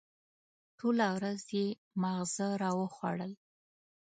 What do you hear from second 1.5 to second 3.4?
یې ماغزه را وخوړل.